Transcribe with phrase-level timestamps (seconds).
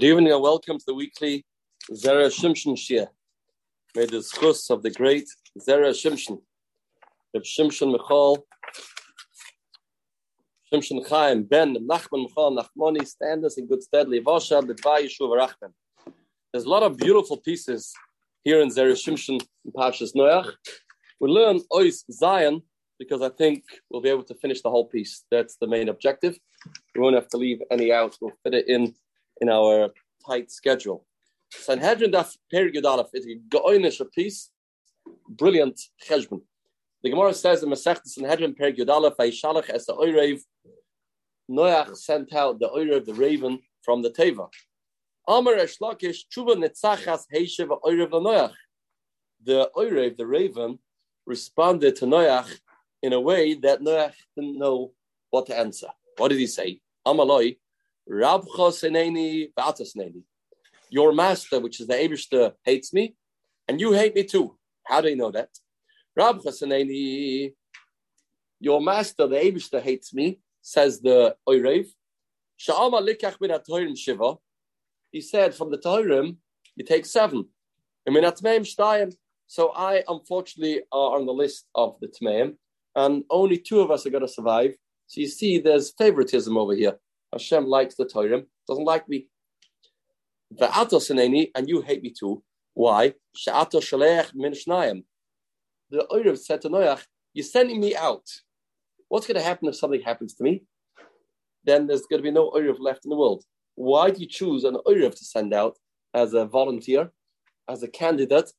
[0.00, 1.44] Good evening and welcome to the weekly
[1.92, 3.08] Zera Shimshon Shiur.
[3.94, 5.28] May the schus of the great
[5.58, 6.40] Zera Shimshon,
[7.34, 8.46] Reb Shimshon Michal,
[10.72, 15.74] Shimshon Chaim, Ben, Nachman Michal, Nachmoni, stand us in good stead, Levasha, B'tvai Yeshuv Rachman.
[16.50, 17.92] There's a lot of beautiful pieces
[18.42, 20.50] here in Zera Shimshon in Parshas Noach.
[21.20, 22.62] We learn Ois Zion
[22.98, 25.24] because I think we'll be able to finish the whole piece.
[25.30, 26.38] That's the main objective.
[26.94, 28.16] We won't have to leave any out.
[28.22, 28.94] We'll fit it in
[29.40, 29.90] in our
[30.26, 31.06] tight schedule.
[31.50, 34.50] Sanhedrin Daf Perigud is a goinish piece,
[35.28, 36.42] brilliant cheshbon.
[37.02, 40.40] The Gemara says in Masech Sanhedrin Perigud Aleph, es the Oirev,
[41.50, 44.48] Noach sent out the Oirev, the raven, from the Teva.
[45.26, 48.52] Amar Eshlakish, Chuba Netzachas Heishev Oirev Noach.
[49.42, 50.78] The Oirev, the raven,
[51.26, 52.60] responded to Noach
[53.02, 54.92] in a way that Noach didn't know
[55.30, 55.88] what to answer.
[56.18, 56.80] What did he say?
[57.06, 57.56] Amaloi,
[60.90, 63.14] your master, which is the Abishter, hates me,
[63.68, 64.56] and you hate me too.
[64.84, 65.48] How do you know that?
[68.58, 71.86] your master, the Abishter, hates me, says the Oirev.
[75.12, 76.32] He said, from the Torah,
[76.76, 77.48] you take seven.
[79.46, 82.56] So I, unfortunately, are on the list of the Tmeim,
[82.96, 84.74] and only two of us are going to survive.
[85.06, 86.98] So you see, there's favoritism over here.
[87.32, 89.28] Hashem likes the Torah, doesn't like me.
[90.58, 92.42] And you hate me too.
[92.74, 93.14] Why?
[95.90, 98.26] The Orev said to Noach, You're sending me out.
[99.08, 100.64] What's going to happen if something happens to me?
[101.64, 103.44] Then there's going to be no Orev left in the world.
[103.74, 105.78] Why do you choose an Orev to send out
[106.14, 107.10] as a volunteer,
[107.68, 108.52] as a candidate?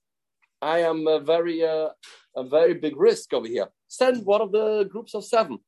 [0.62, 1.90] I am a very, uh,
[2.36, 3.68] a very big risk over here.
[3.88, 5.60] Send one of the groups of seven.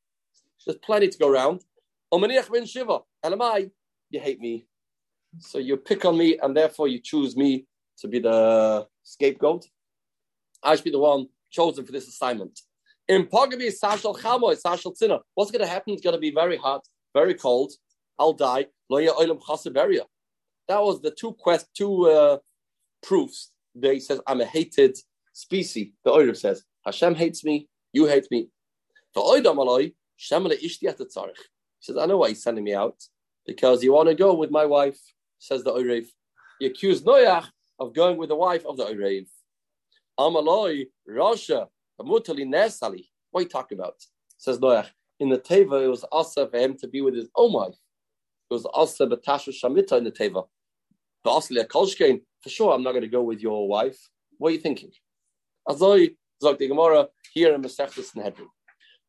[0.66, 1.64] There's plenty to go around.
[2.66, 3.00] Shiva.
[3.26, 3.72] Elamai,
[4.10, 4.66] you hate me.
[5.40, 7.66] So you pick on me and therefore you choose me
[8.00, 9.66] to be the scapegoat.
[10.62, 12.60] I should be the one chosen for this assignment.
[13.08, 15.20] In Pagabi, Sashal Chamoy, Sashal Tzina.
[15.34, 15.94] What's going to happen?
[15.94, 17.74] It's going to be very hot, very cold.
[18.20, 18.68] I'll die.
[18.90, 19.12] That
[20.70, 22.38] was the two quest, two uh,
[23.02, 23.52] proofs.
[23.76, 24.98] They says I'm a hated
[25.34, 25.90] species.
[26.06, 28.50] The Oirev says Hashem hates me, you hate me.
[29.16, 29.58] The Oidam
[30.20, 30.88] Shemale Ishti he
[31.84, 32.96] says, I know why he's sending me out
[33.46, 35.00] because you want to go with my wife,
[35.40, 36.06] says the Oirev.
[36.60, 39.28] He accused Noach of going with the wife of the Oirev.
[40.18, 41.68] Amaloi, Rasha,
[42.00, 43.10] Amutali Nesali.
[43.32, 43.96] What are you talking about?
[44.38, 44.88] Says Noach.
[45.20, 47.76] In the Teva, it was also for him to be with his own wife.
[48.50, 50.46] It was also Batasha Shamita in the Teva.
[51.24, 54.10] But also Kolshkein, for sure, I'm not going to go with your wife.
[54.38, 54.92] What are you thinking?
[55.68, 58.48] Azoi, Zog the Gemara, here in Masechtas Sanhedrin.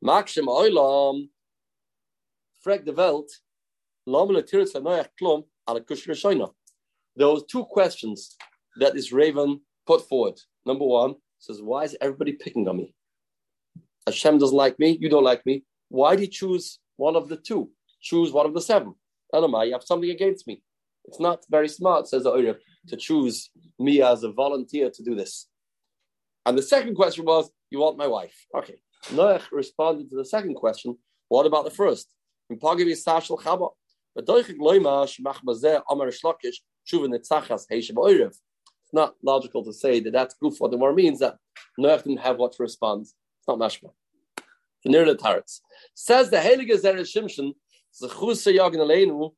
[0.05, 1.29] Makshim Oilam,
[2.65, 3.31] frag the Welt,
[7.17, 8.37] there was two questions
[8.81, 10.41] that this raven put forward.
[10.65, 12.95] Number one says, Why is everybody picking on me?
[14.07, 15.65] Hashem doesn't like me, you don't like me.
[15.91, 17.71] Why did you choose one of the two?
[18.01, 18.95] Choose one of the seven.
[19.35, 20.63] Elamai, you have something against me.
[21.05, 22.57] It's not very smart, says the Oyer,
[22.89, 25.49] to choose me as a volunteer to do this.
[26.47, 28.47] And the second question was, You want my wife?
[28.57, 28.77] Okay.
[29.11, 30.97] Noach responded to the second question.
[31.29, 32.09] What about the first?
[32.51, 32.59] Amar
[36.09, 36.57] Shlokish
[37.97, 38.27] Oirev.
[38.85, 40.57] It's not logical to say that that's goof.
[40.59, 41.37] What the more means that
[41.79, 43.03] Noach didn't have what to respond.
[43.03, 43.91] It's not mashma.
[44.85, 45.61] Near the Taretz
[45.95, 47.55] says the Heilige Zera Shimshon
[48.01, 49.33] Zechusa Yagin Aleinu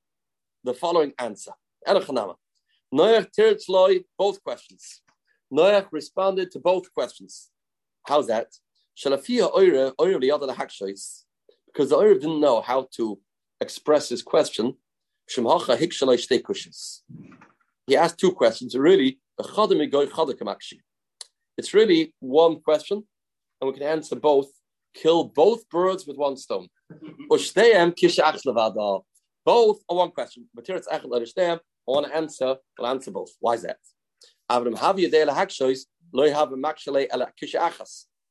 [0.64, 1.52] the following answer.
[1.86, 2.34] Erachanama.
[2.92, 5.02] Noach both questions.
[5.52, 7.50] Noach responded to both questions.
[8.06, 8.48] How's that?
[11.76, 13.18] Because the Arab didn't know how to
[13.60, 14.74] express his question.
[17.86, 18.74] He asked two questions.
[18.74, 19.18] Really,
[21.58, 23.04] it's really one question,
[23.60, 24.48] and we can answer both.
[24.94, 26.68] Kill both birds with one stone.
[29.44, 30.48] Both are one question.
[30.56, 30.62] I
[31.86, 32.56] want to answer.
[32.78, 33.32] We'll answer both.
[33.40, 33.76] Why is that?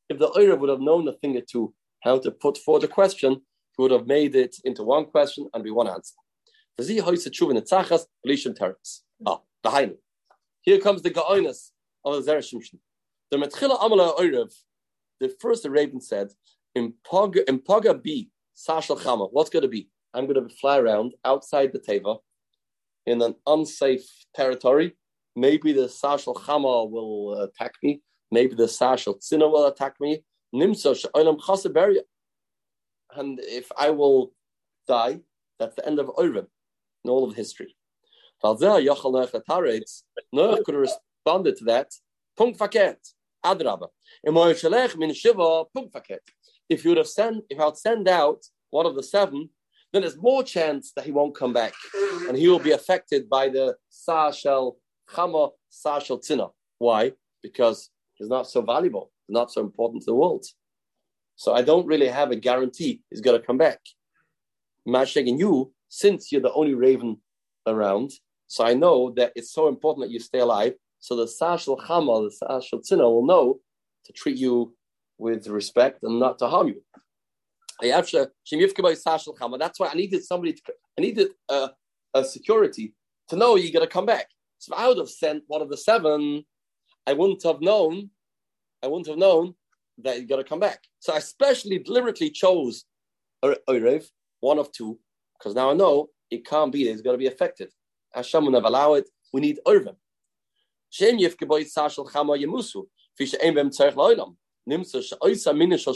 [0.09, 1.73] If the Arab would have known a thing or two
[2.05, 5.63] how to put forward a question, he would have made it into one question and
[5.63, 6.13] be one answer.
[9.25, 9.97] Ah, the.
[10.61, 11.71] Here comes the Ga'oinus
[12.05, 12.79] of the Zera Shimshon.
[13.31, 14.53] The Metchila Amala Oirev,
[15.19, 16.29] the first Arabian said,
[16.75, 16.93] in
[18.03, 19.89] B, Sashal Chama, what's going to be?
[20.13, 22.19] I'm going to fly around outside the Teva
[23.05, 24.95] in an unsafe territory.
[25.35, 28.01] Maybe the Sashal Chama will attack me.
[28.31, 30.23] Maybe the Sashal Tzina will attack me.
[33.17, 34.33] And if I will
[34.87, 35.21] die,
[35.59, 36.47] that's the end of Orim
[37.03, 37.75] in all of history.
[38.43, 41.91] Noach could have responded to that.
[42.37, 43.13] Punkt verkehrt.
[43.45, 43.87] Adraba.
[46.67, 49.49] If you would have sent, if I would send out one of the seven,
[49.93, 51.73] then there's more chance that he won't come back,
[52.27, 54.77] and he will be affected by the Sashel
[55.09, 56.51] Chama Sashel Tzina.
[56.79, 57.13] Why?
[57.43, 60.45] Because he's not so valuable, not so important to the world.
[61.35, 63.79] So I don't really have a guarantee he's going to come back.
[64.87, 67.17] Masheg and you, since you're the only raven
[67.67, 68.11] around,
[68.47, 70.73] so I know that it's so important that you stay alive.
[70.99, 73.59] So the Sashal Chama, the Sashal Tzina will know
[74.05, 74.75] to treat you
[75.17, 76.81] with respect and not to harm you.
[77.81, 80.61] That's why I needed somebody to,
[80.97, 81.71] I needed a,
[82.13, 82.93] a security
[83.29, 84.27] to know you're going to come back.
[84.59, 86.45] So if I would have sent one of the seven,
[87.05, 88.09] I wouldn't have known,
[88.83, 89.55] I wouldn't have known
[89.99, 90.79] that you're going to come back.
[90.99, 92.85] So I especially deliberately chose
[93.43, 94.05] Orev,
[94.39, 94.99] one of two,
[95.37, 97.69] because now I know it can't be, it's going to be affected.
[98.13, 99.09] Hashem will never allow it.
[99.33, 99.95] We need Orvim.
[100.89, 102.85] Shem sashal chama yemusu.
[103.19, 104.35] Fisha ein bem loilam.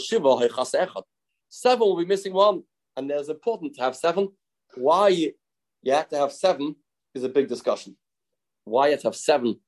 [0.00, 1.02] Shiva.
[1.48, 2.62] Seven will be missing one.
[2.96, 4.28] And there's important to have seven.
[4.74, 5.32] Why you
[5.86, 6.76] have to have seven
[7.14, 7.96] is a big discussion.
[8.64, 9.58] Why you have to have seven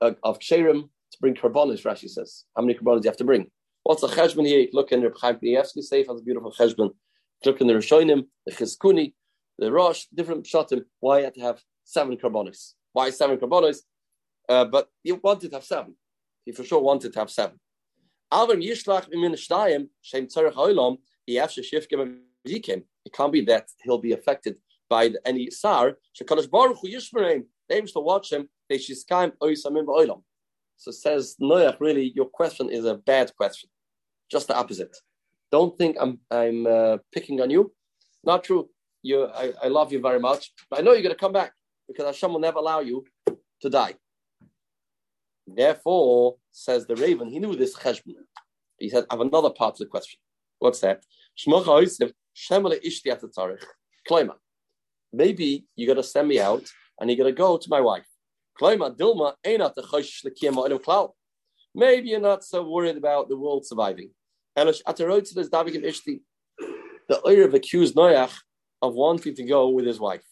[0.00, 2.44] uh, of ksherim to bring karbonis, Rashi says.
[2.56, 3.50] How many karbonis do you have to bring?
[3.84, 4.68] What's the cheshbon here?
[4.72, 6.90] Look in the Chaim Kanievsky safe has a beautiful cheshbon.
[7.44, 9.12] Look in the Rishonim, the Chizkuni,
[9.58, 10.84] the Rosh, different shatim.
[11.00, 12.72] Why you have to have seven carbonis.
[12.92, 13.78] Why seven carbonis?
[14.48, 15.94] Uh, but you wanted to have seven.
[16.44, 17.58] He for sure wanted to have seven.
[18.32, 22.18] Alvin Yishlach Imin Shtayim Shem Tzarech Olam Yafshe Shifkim
[22.48, 22.82] Yikim.
[23.04, 24.56] It can't be that he'll be affected
[24.88, 25.98] by any sar.
[26.18, 27.44] Shekadash Baruch Hu Yishmereim.
[27.68, 28.48] They used to watch him.
[28.68, 30.22] They shiskaim oisamim ba'olam.
[30.76, 31.80] So says Noach.
[31.80, 33.70] Really, your question is a bad question.
[34.30, 34.96] Just the opposite.
[35.50, 37.72] Don't think I'm I'm uh, picking on you.
[38.24, 38.68] Not true.
[39.02, 41.52] You, I, I love you very much, but I know you're going to come back
[41.86, 43.04] because Hashem will never allow you
[43.60, 43.94] to die.
[45.46, 48.14] Therefore, says the raven, he knew this cheshbon.
[48.78, 50.18] He said, I have another part of the question.
[50.58, 51.04] What's that?
[55.12, 56.64] Maybe you're going to send me out
[56.98, 58.06] and you're going to go to my wife.
[61.76, 64.10] Maybe you're not so worried about the world surviving.
[67.08, 68.32] The Oyer accused Noach
[68.80, 70.22] of wanting to go with his wife.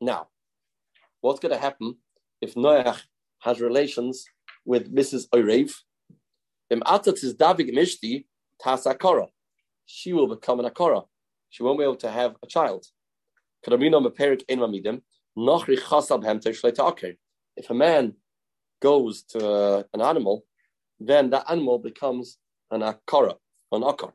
[0.00, 0.28] Now,
[1.20, 1.96] what's going to happen
[2.40, 3.02] if Noach
[3.40, 4.24] has relations
[4.64, 5.28] with Mrs.
[5.30, 5.74] Orev?
[9.86, 11.04] She will become an akora.
[11.50, 12.86] She won't be able to have a child.
[15.36, 16.70] If
[17.70, 18.14] a man
[18.80, 20.44] goes to uh, an animal,
[21.00, 22.38] then that animal becomes
[22.70, 23.34] an akara,
[23.72, 24.12] an akar.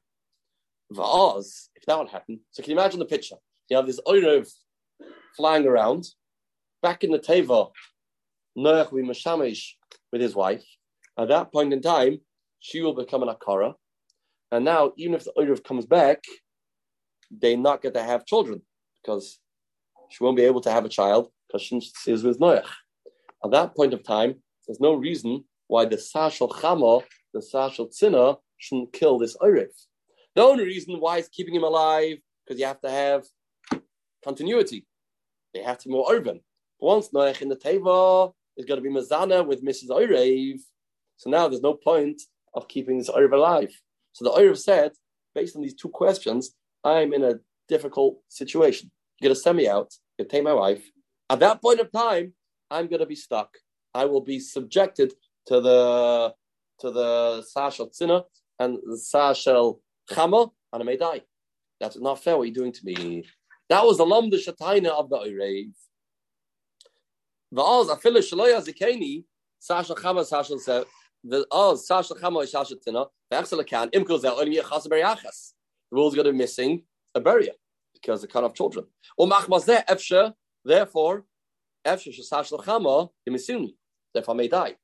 [0.93, 3.35] Va'az, if that would happen, so can you imagine the picture?
[3.69, 4.49] You have this Oirev
[5.35, 6.05] flying around.
[6.81, 7.69] Back in the Teva,
[8.57, 9.73] Noach will Mashamish
[10.11, 10.65] with his wife.
[11.17, 12.21] At that point in time,
[12.59, 13.73] she will become an Akara.
[14.51, 16.23] And now, even if the Oirev comes back,
[17.29, 18.61] they not get to have children
[19.01, 19.39] because
[20.09, 22.65] she won't be able to have a child because she is with Noach.
[23.43, 24.35] At that point of time,
[24.67, 29.69] there's no reason why the Sashal Chama, the Sashal Tzina, shouldn't kill this Oirev.
[30.35, 33.25] The only reason why it's keeping him alive because you have to have
[34.23, 34.85] continuity.
[35.53, 36.41] They have to be more urban.
[36.79, 39.89] Once Noach in the Teva is going to be Mazana with Mrs.
[39.89, 40.59] Oirev,
[41.17, 42.21] so now there's no point
[42.53, 43.71] of keeping this Oirev alive.
[44.13, 44.91] So the Oirev said,
[45.35, 46.51] based on these two questions,
[46.83, 48.91] I'm in a difficult situation.
[49.19, 50.89] You're going to send me out, you're going to take my wife.
[51.29, 52.33] At that point of time,
[52.71, 53.57] I'm going to be stuck.
[53.93, 55.13] I will be subjected
[55.47, 56.33] to the
[56.79, 58.23] to the Sashel Tzina
[58.59, 61.21] and Sashel Chama, and I may die.
[61.79, 63.25] That's not fair what you're doing to me.
[63.69, 65.71] That was the Lam Shataina of the Oirev.
[67.53, 69.25] Va'az afilu shaloya zikeni
[69.59, 70.85] Sasha Chama Sasha said
[71.23, 75.53] the Oz Sasha Chama Sasha Tina v'echsel kan imkul zel only yechas beriachas.
[75.91, 76.83] The world's going to be missing
[77.15, 77.53] a barrier
[78.01, 78.85] because they cut off children.
[80.65, 81.25] Therefore
[84.13, 84.75] therefore I may die.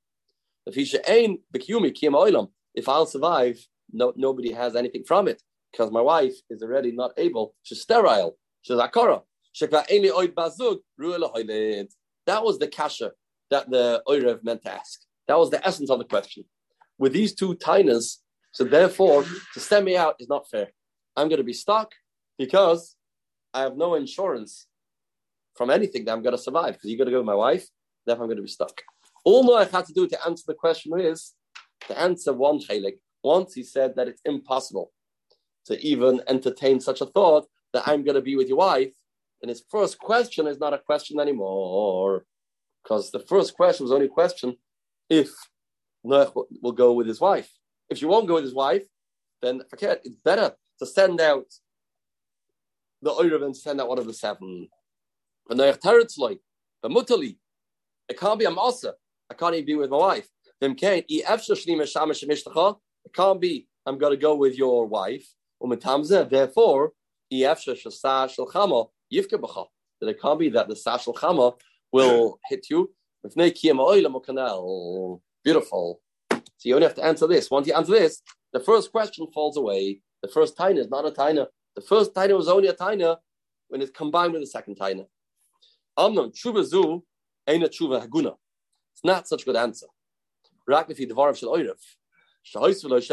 [0.68, 1.70] If
[2.78, 5.42] if I'll survive no, nobody has anything from it
[5.72, 7.56] because my wife is already not able.
[7.64, 8.38] She's sterile.
[8.62, 9.22] She's akara.
[12.26, 13.12] That was the kasha
[13.52, 15.02] that the Oirev meant to ask.
[15.28, 16.44] That was the essence of the question.
[16.98, 18.18] With these two tainas,
[18.52, 20.72] so therefore, to send me out is not fair.
[21.16, 21.92] I'm going to be stuck
[22.38, 22.95] because
[23.56, 24.68] I have no insurance
[25.56, 27.66] from anything that I'm going to survive because you're going to go with my wife,
[28.06, 28.82] therefore I'm going to be stuck.
[29.24, 31.34] All I had to do to answer the question is
[31.88, 32.98] to answer one chelik.
[33.24, 34.92] Once he said that it's impossible
[35.68, 38.92] to even entertain such a thought that I'm going to be with your wife,
[39.42, 42.26] And his first question is not a question anymore.
[42.84, 44.58] Because the first question was only a question
[45.10, 45.32] if
[46.06, 47.50] Noach will go with his wife.
[47.90, 48.86] If she won't go with his wife,
[49.42, 51.46] then forget it's better to send out
[53.06, 54.68] the and send out one of the seven.
[55.48, 56.40] But Noach Teretzloi,
[56.82, 57.38] the Mutali,
[58.10, 58.94] it can't be a Masa.
[59.30, 60.28] I can't even be with my wife.
[60.62, 60.78] It
[63.14, 65.28] can't be I'm going to go with your wife.
[65.64, 66.92] Umm Therefore,
[67.30, 67.58] that
[70.02, 71.54] it can't be that the sashal chama
[71.92, 72.92] will hit you.
[75.44, 76.02] Beautiful.
[76.32, 77.52] So you only have to answer this.
[77.52, 78.22] Once you answer this,
[78.54, 80.02] the first question falls away.
[80.24, 81.48] The first taina is not a taina.
[81.76, 83.18] The first taina was only a taina
[83.68, 85.06] when it's combined with the second taina.
[85.98, 87.04] Amnon, tshuva zu,
[87.48, 88.34] ain't a tshuva haguna.
[88.94, 89.88] It's not such a good answer.
[90.68, 91.76] Rak dvar shel v'lo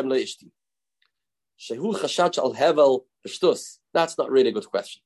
[0.04, 0.20] lo.
[1.58, 3.00] Shehu hevel.
[3.94, 5.02] That's not really a good question.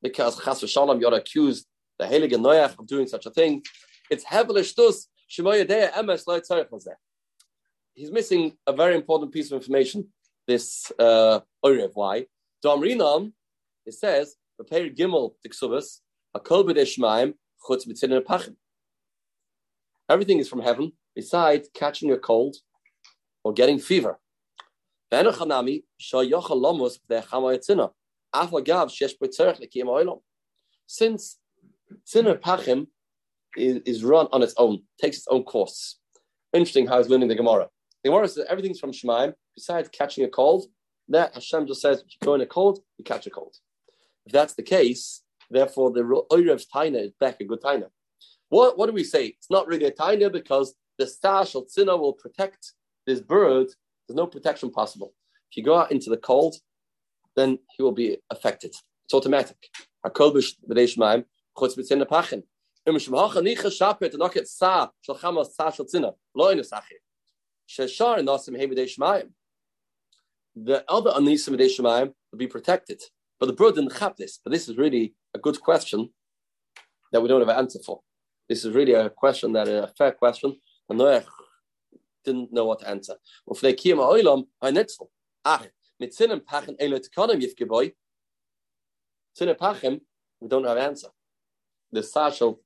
[0.00, 1.66] Because chas v'shalom, you're accused
[1.98, 3.62] the Heilige Noach of doing such a thing.
[4.10, 5.06] It's hevel v'shtus.
[5.30, 6.68] Shemoya dea emes lo tzarech
[7.94, 10.12] He's missing a very important piece of information.
[10.46, 11.90] This uh, oirev.
[11.94, 12.26] Why?
[12.64, 13.32] Domrinam,
[13.84, 16.00] it says, prepare gimel tiksubas,
[16.34, 17.34] a b'deshmaim
[17.68, 18.56] chutz b'tzidin pachim.
[20.08, 22.56] Everything is from heaven, besides catching a cold
[23.44, 24.18] or getting fever.
[30.86, 31.38] Since
[32.04, 32.86] Sinner Pachim
[33.56, 35.98] is, is run on its own, takes its own course.
[36.52, 37.68] Interesting how he's learning the Gemara.
[38.02, 40.66] The Gemara says everything's from Shemaim, besides catching a cold.
[41.08, 43.56] That Hashem just says, if you go in a cold, you catch a cold.
[44.26, 47.88] If that's the case, therefore the Oirev's Taina is back a good Taina.
[48.48, 49.26] What, what do we say?
[49.26, 52.72] It's not really a Taina because the stash of Tzina will protect
[53.06, 53.68] this bird.
[54.06, 55.14] There's no protection possible.
[55.50, 56.56] If you go out into the cold,
[57.36, 58.74] then he will be affected.
[59.04, 59.56] It's automatic.
[70.54, 73.02] The other anisim shemayim will be protected,
[73.40, 74.38] but the bird didn't have this.
[74.42, 76.10] But this is really a good question
[77.10, 78.00] that we don't have an answer for.
[78.48, 80.56] This is really a question that a fair question,
[80.88, 81.24] and Noach
[82.24, 83.14] didn't know what to answer.
[85.44, 85.62] Ah,
[89.58, 90.00] Pachim,
[90.40, 91.08] we don't have an answer.
[91.92, 92.58] The Sashal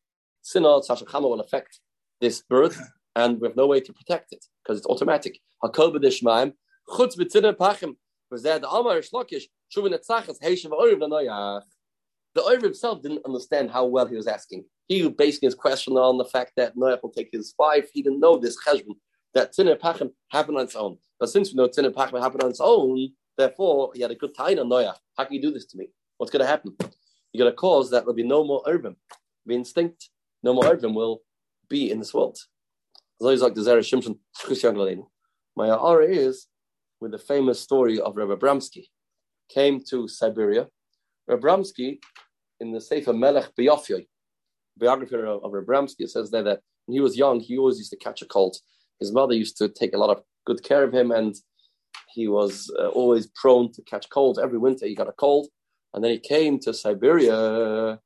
[0.45, 1.81] Sinod, Sashal Chama will affect
[2.21, 2.81] this birth,
[3.15, 5.41] and we have no way to protect it because it's automatic.
[5.63, 6.53] B'dishmaim,
[6.89, 7.17] chutz
[7.57, 7.97] Pachim,
[8.31, 11.63] was there the Amar Shlokish, Shuvin Etzachas, Heishav Oiv Lanoyach.
[12.35, 14.65] The Oiv himself didn't understand how well he was asking.
[14.89, 17.89] He was basing his question on the fact that Noach will take his wife.
[17.93, 18.97] He didn't know this cheshbon
[19.35, 20.99] that Tziner Pachim happened on its own.
[21.19, 24.35] But since we know Tziner Pachim happened on its own, therefore he had a good
[24.35, 24.97] time on Noach.
[25.17, 25.89] How can you do this to me?
[26.19, 26.77] What's going to happen?
[27.33, 28.97] You're going to cause that there'll be no more urban.
[29.45, 30.11] The instinct,
[30.43, 31.23] no more urban will
[31.69, 32.39] be in this world.
[33.21, 35.07] As like the Zera Shimshon
[35.57, 36.47] My aura is
[37.01, 38.85] with the famous story of Rabbi Abramsky.
[39.49, 40.69] Came to Siberia.
[41.29, 41.99] Rabbi Abramsky,
[42.61, 44.07] in the Sefer Melech Beyofyoi,
[44.79, 47.91] biography of, of Rabbi Abramsky, says there that when he was young, he always used
[47.91, 48.57] to catch a cold
[49.01, 51.35] his mother used to take a lot of good care of him, and
[52.13, 54.39] he was uh, always prone to catch colds.
[54.39, 55.49] Every winter he got a cold,
[55.93, 57.99] and then he came to Siberia,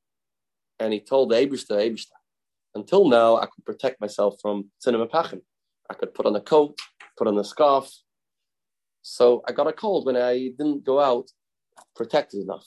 [0.79, 2.17] and he told the Abishta, Abishta,
[2.75, 5.41] until now I could protect myself from cinema pachim.
[5.89, 6.77] I could put on a coat,
[7.17, 7.89] put on a scarf.
[9.01, 11.29] So I got a cold when I didn't go out
[11.95, 12.65] protected enough.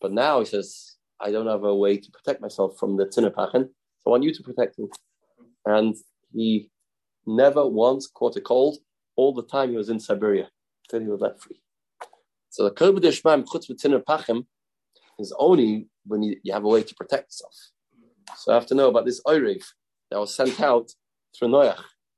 [0.00, 3.68] But now he says, I don't have a way to protect myself from the pachin,
[3.68, 4.88] so I want you to protect me.
[5.64, 5.94] And
[6.32, 6.70] he
[7.26, 8.78] never once caught a cold
[9.16, 10.48] all the time he was in Siberia
[10.84, 11.60] until he was let free.
[12.50, 14.46] So the Shemaim Chutz B'Tinner Pachim
[15.18, 17.54] is only when you, you, have a way to protect yourself.
[18.36, 19.62] So I have to know about this Oirev
[20.10, 20.90] that was sent out
[21.36, 21.76] through Noach.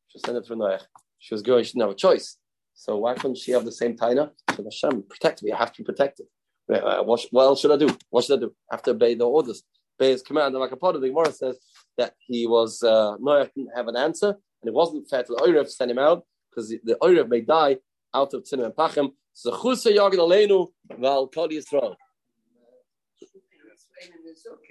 [0.09, 0.83] She was sent it through Noach.
[1.19, 2.39] She was going, she didn't have a choice.
[2.75, 4.31] So why couldn't she have the same taina?
[4.55, 5.53] So Hashem, protect me.
[5.53, 6.27] I have to be protected.
[6.73, 7.97] Uh, what, what, else should I do?
[8.11, 8.55] What should I do?
[8.71, 9.63] I have to obey the orders.
[10.01, 10.55] Obey his command.
[10.55, 11.59] And part of the Gemara says
[11.97, 15.43] that he was, uh, Noach didn't have an answer and it wasn't fair to the
[15.43, 17.77] Oirev to send him out because the, Oirev may die
[18.15, 19.11] out of Tzinim and Pachim.
[19.35, 21.95] So Chusa Yagin Aleinu Val Kol Yisrael.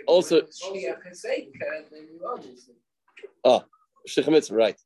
[0.08, 0.42] Also,
[3.44, 3.64] oh,
[4.08, 4.80] Shechemitzvah, right.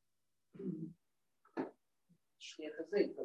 [2.58, 3.24] что это за это.